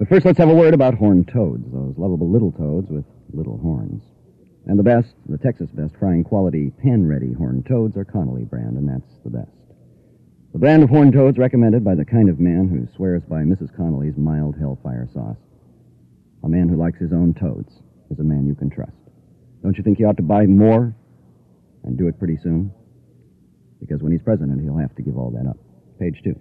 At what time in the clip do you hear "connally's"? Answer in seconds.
13.76-14.16